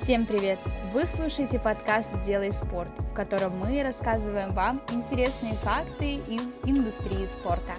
Всем 0.00 0.26
привет! 0.26 0.58
Вы 0.92 1.06
слушаете 1.06 1.60
подкаст 1.60 2.10
«Делай 2.26 2.50
спорт», 2.50 2.90
в 2.98 3.14
котором 3.14 3.56
мы 3.56 3.80
рассказываем 3.80 4.50
вам 4.50 4.82
интересные 4.90 5.54
факты 5.54 6.16
из 6.16 6.42
индустрии 6.64 7.24
спорта. 7.26 7.74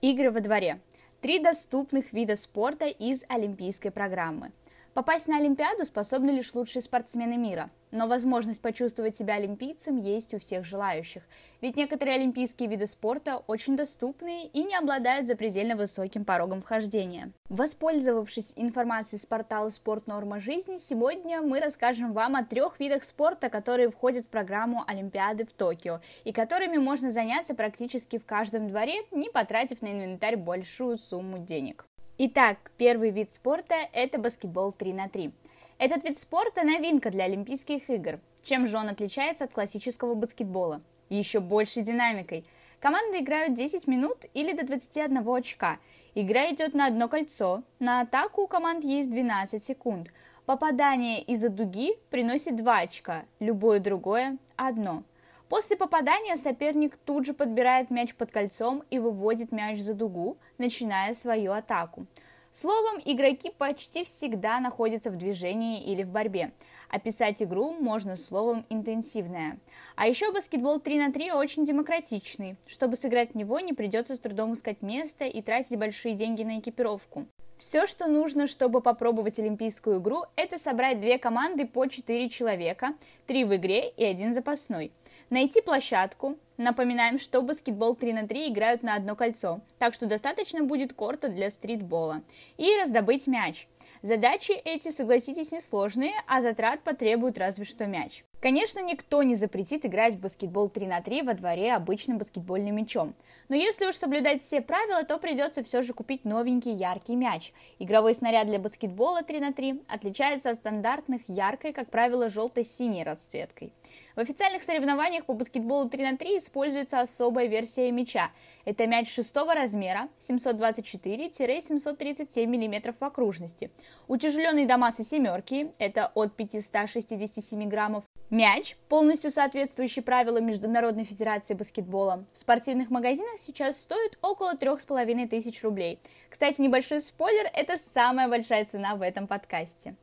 Игры 0.00 0.32
во 0.32 0.40
дворе. 0.40 0.80
Три 1.20 1.38
доступных 1.38 2.12
вида 2.12 2.34
спорта 2.34 2.86
из 2.86 3.24
олимпийской 3.28 3.90
программы. 3.90 4.50
Попасть 5.00 5.28
на 5.28 5.38
Олимпиаду 5.38 5.86
способны 5.86 6.28
лишь 6.28 6.54
лучшие 6.54 6.82
спортсмены 6.82 7.38
мира– 7.38 7.70
но 7.90 8.06
возможность 8.06 8.60
почувствовать 8.60 9.16
себя 9.16 9.34
олимпийцем 9.34 9.96
есть 9.96 10.34
у 10.34 10.38
всех 10.38 10.64
желающих, 10.64 11.22
ведь 11.60 11.76
некоторые 11.76 12.16
олимпийские 12.16 12.68
виды 12.68 12.86
спорта 12.86 13.42
очень 13.46 13.76
доступны 13.76 14.46
и 14.46 14.62
не 14.62 14.76
обладают 14.76 15.26
запредельно 15.26 15.76
высоким 15.76 16.24
порогом 16.24 16.62
вхождения. 16.62 17.32
Воспользовавшись 17.48 18.52
информацией 18.56 19.20
с 19.20 19.26
портала 19.26 19.70
«Спорт. 19.70 20.06
Норма 20.06 20.40
жизни», 20.40 20.78
сегодня 20.78 21.42
мы 21.42 21.60
расскажем 21.60 22.12
вам 22.12 22.36
о 22.36 22.44
трех 22.44 22.80
видах 22.80 23.04
спорта, 23.04 23.50
которые 23.50 23.90
входят 23.90 24.26
в 24.26 24.28
программу 24.28 24.84
Олимпиады 24.86 25.44
в 25.44 25.52
Токио 25.52 26.00
и 26.24 26.32
которыми 26.32 26.78
можно 26.78 27.10
заняться 27.10 27.54
практически 27.54 28.18
в 28.18 28.24
каждом 28.24 28.68
дворе, 28.68 28.94
не 29.10 29.28
потратив 29.30 29.82
на 29.82 29.92
инвентарь 29.92 30.36
большую 30.36 30.96
сумму 30.96 31.38
денег. 31.38 31.86
Итак, 32.22 32.58
первый 32.76 33.12
вид 33.12 33.32
спорта– 33.32 33.76
это 33.94 34.18
баскетбол 34.18 34.72
3 34.72 34.92
на 34.92 35.08
3. 35.08 35.32
Этот 35.78 36.04
вид 36.04 36.18
спорта– 36.18 36.62
новинка 36.64 37.08
для 37.08 37.24
Олимпийских 37.24 37.88
игр. 37.88 38.20
Чем 38.42 38.66
же 38.66 38.76
он 38.76 38.90
отличается 38.90 39.44
от 39.44 39.54
классического 39.54 40.12
баскетбола? 40.14 40.82
Еще 41.08 41.40
большей 41.40 41.82
динамикой. 41.82 42.44
Команды 42.78 43.20
играют 43.20 43.54
10 43.54 43.86
минут 43.86 44.26
или 44.34 44.52
до 44.52 44.66
21 44.66 45.26
очка. 45.26 45.78
Игра 46.14 46.50
идет 46.50 46.74
на 46.74 46.88
одно 46.88 47.08
кольцо. 47.08 47.62
На 47.78 48.02
атаку 48.02 48.42
у 48.42 48.46
команд 48.46 48.84
есть 48.84 49.08
12 49.08 49.64
секунд. 49.64 50.12
Попадание 50.44 51.22
из-за 51.22 51.48
дуги 51.48 51.94
приносит 52.10 52.54
2 52.54 52.80
очка, 52.80 53.24
любое 53.38 53.80
другое– 53.80 54.36
одно. 54.56 55.04
После 55.50 55.76
попадания 55.76 56.36
соперник 56.36 56.96
тут 56.96 57.26
же 57.26 57.34
подбирает 57.34 57.90
мяч 57.90 58.14
под 58.14 58.30
кольцом 58.30 58.84
и 58.88 59.00
выводит 59.00 59.50
мяч 59.50 59.80
за 59.80 59.94
дугу, 59.94 60.38
начиная 60.58 61.12
свою 61.12 61.50
атаку. 61.50 62.06
Словом, 62.52 63.00
игроки 63.04 63.50
почти 63.58 64.04
всегда 64.04 64.60
находятся 64.60 65.10
в 65.10 65.16
движении 65.16 65.82
или 65.82 66.04
в 66.04 66.10
борьбе. 66.10 66.52
Описать 66.88 67.42
игру 67.42 67.72
можно 67.72 68.16
словом 68.16 68.64
«интенсивная». 68.70 69.58
А 69.96 70.06
еще 70.06 70.32
баскетбол 70.32 70.78
3 70.78 70.98
на 70.98 71.12
3 71.12 71.32
очень 71.32 71.64
демократичный. 71.64 72.56
Чтобы 72.68 72.94
сыграть 72.94 73.32
в 73.32 73.34
него, 73.34 73.58
не 73.58 73.72
придется 73.72 74.14
с 74.14 74.20
трудом 74.20 74.52
искать 74.52 74.82
место 74.82 75.24
и 75.24 75.42
тратить 75.42 75.76
большие 75.76 76.14
деньги 76.14 76.44
на 76.44 76.60
экипировку. 76.60 77.26
Все, 77.58 77.88
что 77.88 78.06
нужно, 78.06 78.46
чтобы 78.46 78.80
попробовать 78.80 79.40
олимпийскую 79.40 79.98
игру, 79.98 80.22
это 80.36 80.58
собрать 80.58 81.00
две 81.00 81.18
команды 81.18 81.66
по 81.66 81.86
4 81.86 82.28
человека, 82.30 82.94
три 83.26 83.44
в 83.44 83.54
игре 83.54 83.90
и 83.90 84.04
один 84.04 84.32
запасной. 84.32 84.92
Найти 85.30 85.60
площадку, 85.60 86.36
Напоминаем, 86.60 87.18
что 87.18 87.40
баскетбол 87.40 87.94
3 87.94 88.12
на 88.12 88.28
3 88.28 88.50
играют 88.50 88.82
на 88.82 88.94
одно 88.94 89.16
кольцо, 89.16 89.62
так 89.78 89.94
что 89.94 90.04
достаточно 90.04 90.62
будет 90.62 90.92
корта 90.92 91.28
для 91.28 91.48
стритбола. 91.48 92.20
И 92.58 92.76
раздобыть 92.76 93.26
мяч. 93.26 93.66
Задачи 94.02 94.52
эти, 94.52 94.90
согласитесь, 94.90 95.52
несложные, 95.52 96.12
а 96.26 96.42
затрат 96.42 96.82
потребуют 96.82 97.38
разве 97.38 97.64
что 97.64 97.86
мяч. 97.86 98.24
Конечно, 98.40 98.80
никто 98.80 99.22
не 99.22 99.34
запретит 99.34 99.84
играть 99.84 100.14
в 100.14 100.20
баскетбол 100.20 100.70
3 100.70 100.86
на 100.86 101.02
3 101.02 101.22
во 101.22 101.34
дворе 101.34 101.74
обычным 101.74 102.16
баскетбольным 102.16 102.74
мячом. 102.74 103.14
Но 103.50 103.56
если 103.56 103.86
уж 103.86 103.96
соблюдать 103.96 104.42
все 104.42 104.62
правила, 104.62 105.04
то 105.04 105.18
придется 105.18 105.62
все 105.62 105.82
же 105.82 105.92
купить 105.92 106.24
новенький 106.24 106.72
яркий 106.72 107.16
мяч. 107.16 107.52
Игровой 107.78 108.14
снаряд 108.14 108.46
для 108.46 108.58
баскетбола 108.58 109.22
3 109.22 109.40
на 109.40 109.52
3 109.52 109.82
отличается 109.88 110.50
от 110.50 110.56
стандартных 110.56 111.22
яркой, 111.28 111.74
как 111.74 111.90
правило, 111.90 112.30
желто-синей 112.30 113.04
расцветкой. 113.04 113.74
В 114.16 114.20
официальных 114.20 114.62
соревнованиях 114.62 115.26
по 115.26 115.34
баскетболу 115.34 115.90
3 115.90 116.02
на 116.02 116.16
3 116.16 116.40
используется 116.50 117.00
особая 117.00 117.46
версия 117.46 117.92
мяча. 117.92 118.32
Это 118.64 118.88
мяч 118.88 119.12
шестого 119.12 119.54
размера, 119.54 120.08
724-737 120.20 122.44
мм 122.44 122.92
в 122.98 123.04
окружности. 123.04 123.70
Утяжеленный 124.08 124.66
до 124.66 124.76
массы 124.76 125.04
семерки, 125.04 125.70
это 125.78 126.10
от 126.14 126.34
567 126.34 127.68
граммов. 127.68 128.02
Мяч, 128.30 128.76
полностью 128.88 129.30
соответствующий 129.30 130.02
правилам 130.02 130.44
Международной 130.46 131.04
Федерации 131.04 131.54
баскетбола, 131.54 132.24
в 132.32 132.38
спортивных 132.38 132.90
магазинах 132.90 133.38
сейчас 133.38 133.80
стоит 133.80 134.18
около 134.22 134.56
3500 134.56 135.62
рублей. 135.62 136.00
Кстати, 136.28 136.60
небольшой 136.60 137.00
спойлер, 137.00 137.48
это 137.54 137.78
самая 137.78 138.28
большая 138.28 138.64
цена 138.64 138.96
в 138.96 139.02
этом 139.02 139.26
подкасте. 139.26 139.94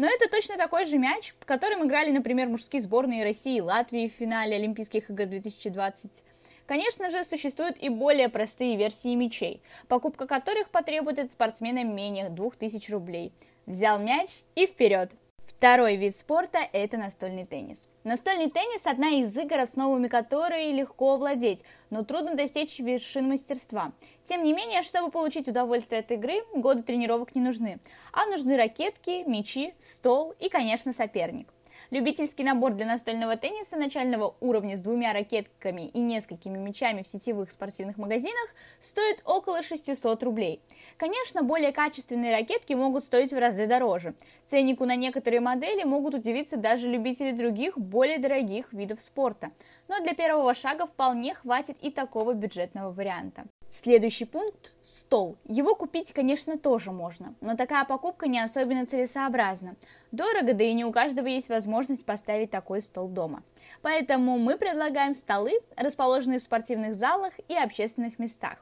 Но 0.00 0.06
это 0.06 0.30
точно 0.30 0.56
такой 0.56 0.86
же 0.86 0.96
мяч, 0.96 1.34
в 1.38 1.44
котором 1.44 1.86
играли, 1.86 2.10
например, 2.10 2.48
мужские 2.48 2.80
сборные 2.80 3.22
России 3.22 3.58
и 3.58 3.60
Латвии 3.60 4.08
в 4.08 4.18
финале 4.18 4.56
Олимпийских 4.56 5.10
игр 5.10 5.26
2020. 5.26 6.10
Конечно 6.64 7.10
же, 7.10 7.22
существуют 7.22 7.76
и 7.76 7.90
более 7.90 8.30
простые 8.30 8.78
версии 8.78 9.14
мячей, 9.14 9.60
покупка 9.88 10.26
которых 10.26 10.70
потребует 10.70 11.18
от 11.18 11.32
спортсмена 11.32 11.84
менее 11.84 12.30
2000 12.30 12.90
рублей. 12.90 13.34
Взял 13.66 13.98
мяч 13.98 14.40
и 14.54 14.64
вперед! 14.64 15.10
Второй 15.50 15.96
вид 15.96 16.16
спорта– 16.16 16.58
это 16.72 16.96
настольный 16.96 17.44
теннис. 17.44 17.90
Настольный 18.04 18.48
теннис– 18.48 18.82
одна 18.86 19.08
из 19.08 19.36
игр, 19.36 19.58
основами 19.58 20.06
которой 20.06 20.72
легко 20.72 21.14
овладеть, 21.14 21.64
но 21.90 22.04
трудно 22.04 22.34
достичь 22.34 22.78
вершин 22.78 23.28
мастерства. 23.28 23.92
Тем 24.24 24.44
не 24.44 24.52
менее, 24.54 24.82
чтобы 24.82 25.10
получить 25.10 25.48
удовольствие 25.48 26.00
от 26.00 26.12
игры, 26.12 26.44
годы 26.54 26.82
тренировок 26.82 27.34
не 27.34 27.42
нужны, 27.42 27.80
а 28.12 28.26
нужны 28.26 28.56
ракетки, 28.56 29.24
мячи, 29.28 29.74
стол 29.80 30.34
и, 30.38 30.48
конечно, 30.48 30.92
соперник. 30.92 31.48
Любительский 31.90 32.44
набор 32.44 32.74
для 32.74 32.86
настольного 32.86 33.36
тенниса 33.36 33.76
начального 33.76 34.36
уровня 34.38 34.76
с 34.76 34.80
двумя 34.80 35.12
ракетками 35.12 35.88
и 35.88 35.98
несколькими 35.98 36.56
мячами 36.56 37.02
в 37.02 37.08
сетевых 37.08 37.50
спортивных 37.50 37.98
магазинах 37.98 38.54
стоит 38.80 39.20
около 39.24 39.60
600 39.60 40.22
рублей. 40.22 40.60
Конечно, 40.96 41.42
более 41.42 41.72
качественные 41.72 42.32
ракетки 42.32 42.74
могут 42.74 43.04
стоить 43.04 43.32
в 43.32 43.38
разы 43.38 43.66
дороже. 43.66 44.14
Ценнику 44.46 44.84
на 44.84 44.94
некоторые 44.94 45.40
модели 45.40 45.82
могут 45.82 46.14
удивиться 46.14 46.56
даже 46.56 46.88
любители 46.88 47.32
других, 47.32 47.76
более 47.76 48.18
дорогих 48.18 48.72
видов 48.72 49.02
спорта. 49.02 49.50
Но 49.88 50.00
для 50.00 50.14
первого 50.14 50.54
шага 50.54 50.86
вполне 50.86 51.34
хватит 51.34 51.76
и 51.80 51.90
такого 51.90 52.34
бюджетного 52.34 52.92
варианта. 52.92 53.46
Следующий 53.72 54.24
пункт– 54.24 54.72
стол. 54.82 55.38
Его 55.44 55.76
купить, 55.76 56.12
конечно, 56.12 56.58
тоже 56.58 56.90
можно, 56.90 57.36
но 57.40 57.56
такая 57.56 57.84
покупка 57.84 58.26
не 58.26 58.40
особенно 58.40 58.84
целесообразна. 58.84 59.76
Дорого, 60.10 60.54
да 60.54 60.64
и 60.64 60.72
не 60.72 60.84
у 60.84 60.90
каждого 60.90 61.28
есть 61.28 61.48
возможность 61.48 62.04
поставить 62.04 62.50
такой 62.50 62.80
стол 62.80 63.06
дома. 63.06 63.44
Поэтому 63.80 64.38
мы 64.38 64.58
предлагаем 64.58 65.14
столы, 65.14 65.52
расположенные 65.76 66.40
в 66.40 66.42
спортивных 66.42 66.96
залах 66.96 67.32
и 67.46 67.54
общественных 67.54 68.18
местах. 68.18 68.58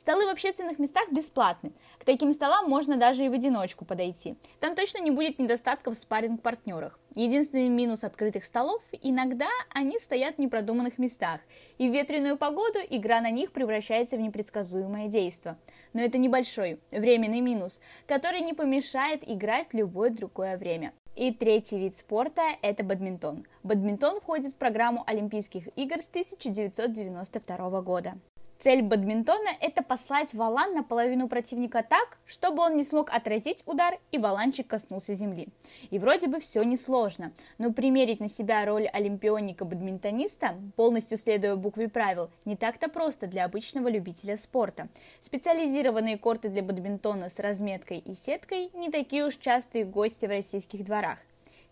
Столы 0.00 0.24
в 0.24 0.30
общественных 0.30 0.78
местах 0.78 1.12
бесплатны. 1.12 1.72
К 1.98 2.06
таким 2.06 2.32
столам 2.32 2.70
можно 2.70 2.96
даже 2.96 3.26
и 3.26 3.28
в 3.28 3.34
одиночку 3.34 3.84
подойти. 3.84 4.34
Там 4.58 4.74
точно 4.74 5.02
не 5.02 5.10
будет 5.10 5.38
недостатков 5.38 5.94
в 5.94 5.98
спарринг-партнерах. 5.98 6.98
Единственный 7.14 7.68
минус 7.68 8.02
открытых 8.02 8.46
столов– 8.46 8.80
иногда 9.02 9.50
они 9.74 9.98
стоят 9.98 10.36
в 10.36 10.38
непродуманных 10.38 10.96
местах, 10.96 11.42
и 11.76 11.86
в 11.86 11.92
ветреную 11.92 12.38
погоду 12.38 12.78
игра 12.88 13.20
на 13.20 13.30
них 13.30 13.52
превращается 13.52 14.16
в 14.16 14.20
непредсказуемое 14.20 15.08
действие. 15.08 15.58
Но 15.92 16.00
это 16.00 16.16
небольшой, 16.16 16.80
временный 16.90 17.42
минус, 17.42 17.78
который 18.06 18.40
не 18.40 18.54
помешает 18.54 19.28
играть 19.28 19.68
в 19.68 19.74
любое 19.74 20.08
другое 20.08 20.56
время. 20.56 20.94
И 21.14 21.30
третий 21.30 21.78
вид 21.78 21.98
спорта– 21.98 22.40
это 22.62 22.82
бадминтон. 22.84 23.44
Бадминтон 23.64 24.20
входит 24.20 24.54
в 24.54 24.56
программу 24.56 25.04
Олимпийских 25.06 25.68
игр 25.76 26.00
с 26.00 26.08
1992 26.08 27.82
года. 27.82 28.14
Цель 28.60 28.82
бадминтона– 28.82 29.48
это 29.62 29.82
послать 29.82 30.34
валан 30.34 30.74
на 30.74 30.82
половину 30.82 31.28
противника 31.28 31.82
так, 31.82 32.18
чтобы 32.26 32.62
он 32.62 32.76
не 32.76 32.84
смог 32.84 33.08
отразить 33.10 33.62
удар 33.64 33.98
и 34.12 34.18
валанчик 34.18 34.66
коснулся 34.66 35.14
земли. 35.14 35.48
И 35.88 35.98
вроде 35.98 36.26
бы 36.26 36.40
все 36.40 36.62
несложно, 36.62 37.32
но 37.56 37.72
примерить 37.72 38.20
на 38.20 38.28
себя 38.28 38.62
роль 38.66 38.86
олимпионика-бадминтониста, 38.86 40.56
полностью 40.76 41.16
следуя 41.16 41.56
букве 41.56 41.88
правил, 41.88 42.28
не 42.44 42.54
так-то 42.54 42.90
просто 42.90 43.26
для 43.26 43.46
обычного 43.46 43.88
любителя 43.88 44.36
спорта. 44.36 44.88
Специализированные 45.22 46.18
корты 46.18 46.50
для 46.50 46.62
бадминтона 46.62 47.30
с 47.30 47.38
разметкой 47.38 47.96
и 48.00 48.14
сеткой 48.14 48.68
не 48.74 48.90
такие 48.90 49.24
уж 49.24 49.38
частые 49.38 49.86
гости 49.86 50.26
в 50.26 50.28
российских 50.28 50.84
дворах. 50.84 51.18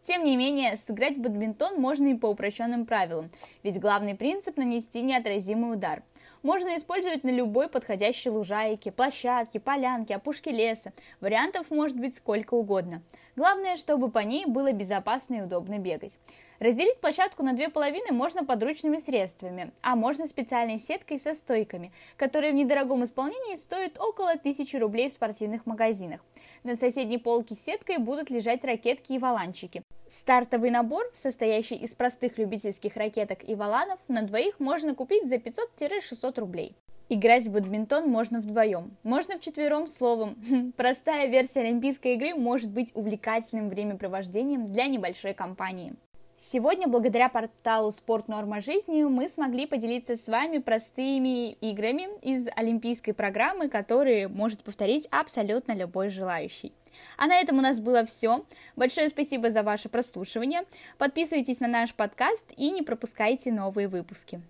Тем 0.02 0.24
не 0.24 0.36
менее, 0.36 0.76
сыграть 0.76 1.16
в 1.16 1.20
бадминтон 1.20 1.80
можно 1.80 2.08
и 2.08 2.14
по 2.14 2.26
упрощенным 2.26 2.86
правилам, 2.86 3.30
ведь 3.62 3.80
главный 3.80 4.14
принцип– 4.14 4.56
нанести 4.56 5.02
неотразимый 5.02 5.72
удар– 5.72 6.02
можно 6.42 6.76
использовать 6.76 7.24
на 7.24 7.30
любой 7.30 7.68
подходящей 7.68 8.30
лужайке, 8.30 8.92
площадке, 8.92 9.58
полянке, 9.58 10.14
опушке 10.14 10.50
леса. 10.50 10.92
Вариантов 11.20 11.70
может 11.70 11.98
быть 11.98 12.14
сколько 12.14 12.54
угодно. 12.54 13.02
Главное, 13.36 13.76
чтобы 13.76 14.10
по 14.10 14.20
ней 14.20 14.46
было 14.46 14.72
безопасно 14.72 15.36
и 15.36 15.40
удобно 15.40 15.78
бегать. 15.78 16.16
Разделить 16.60 17.00
площадку 17.00 17.44
на 17.44 17.52
две 17.52 17.68
половины 17.68 18.10
можно 18.10 18.44
подручными 18.44 18.98
средствами, 18.98 19.70
а 19.80 19.94
можно 19.94 20.26
специальной 20.26 20.78
сеткой 20.78 21.20
со 21.20 21.34
стойками, 21.34 21.92
которые 22.16 22.52
в 22.52 22.56
недорогом 22.56 23.04
исполнении 23.04 23.54
стоят 23.54 24.00
около 24.00 24.32
1000 24.32 24.78
рублей 24.80 25.08
в 25.08 25.12
спортивных 25.12 25.66
магазинах. 25.66 26.24
На 26.64 26.74
соседней 26.74 27.18
полке 27.18 27.54
с 27.54 27.64
сеткой 27.64 27.98
будут 27.98 28.30
лежать 28.30 28.64
ракетки 28.64 29.12
и 29.12 29.18
валанчики. 29.18 29.84
Стартовый 30.08 30.70
набор, 30.70 31.04
состоящий 31.12 31.74
из 31.74 31.94
простых 31.94 32.38
любительских 32.38 32.96
ракеток 32.96 33.46
и 33.46 33.54
валанов, 33.54 33.98
на 34.08 34.22
двоих 34.22 34.58
можно 34.58 34.94
купить 34.94 35.28
за 35.28 35.36
500-600 35.36 36.40
рублей. 36.40 36.74
Играть 37.10 37.46
в 37.46 37.52
бадминтон 37.52 38.08
можно 38.08 38.40
вдвоем, 38.40 38.96
можно 39.02 39.36
вчетвером 39.36 39.86
словом. 39.86 40.72
Простая 40.78 41.26
версия 41.28 41.60
Олимпийской 41.60 42.14
игры 42.14 42.34
может 42.34 42.70
быть 42.70 42.90
увлекательным 42.94 43.68
времяпровождением 43.68 44.72
для 44.72 44.86
небольшой 44.86 45.34
компании. 45.34 45.94
Сегодня, 46.40 46.86
благодаря 46.86 47.28
порталу 47.28 47.90
«Спорт. 47.90 48.28
Норма 48.28 48.60
жизни», 48.60 49.02
мы 49.02 49.28
смогли 49.28 49.66
поделиться 49.66 50.14
с 50.14 50.28
вами 50.28 50.58
простыми 50.58 51.54
играми 51.54 52.08
из 52.22 52.46
олимпийской 52.54 53.10
программы, 53.10 53.68
которые 53.68 54.28
может 54.28 54.62
повторить 54.62 55.08
абсолютно 55.10 55.72
любой 55.72 56.10
желающий. 56.10 56.72
А 57.16 57.26
на 57.26 57.40
этом 57.40 57.58
у 57.58 57.60
нас 57.60 57.80
было 57.80 58.06
все. 58.06 58.44
Большое 58.76 59.08
спасибо 59.08 59.50
за 59.50 59.64
ваше 59.64 59.88
прослушивание. 59.88 60.62
Подписывайтесь 60.96 61.58
на 61.58 61.66
наш 61.66 61.92
подкаст 61.92 62.46
и 62.56 62.70
не 62.70 62.82
пропускайте 62.82 63.50
новые 63.50 63.88
выпуски. 63.88 64.40